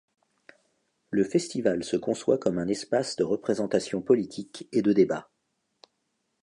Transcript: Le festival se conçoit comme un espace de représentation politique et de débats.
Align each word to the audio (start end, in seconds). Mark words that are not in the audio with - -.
Le 1.11 1.23
festival 1.23 1.83
se 1.83 1.95
conçoit 1.95 2.39
comme 2.39 2.57
un 2.57 2.67
espace 2.67 3.17
de 3.17 3.23
représentation 3.23 4.01
politique 4.01 4.67
et 4.71 4.81
de 4.81 4.93
débats. 4.93 5.29